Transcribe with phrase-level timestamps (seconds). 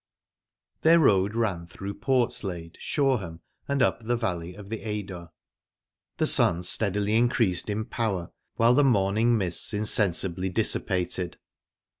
[0.81, 5.29] Their road ran through Portslade, Shoreham, and up the valley of the Adur.
[6.17, 11.37] The sun steadily increased in power, while the morning mists insensibly dissipated.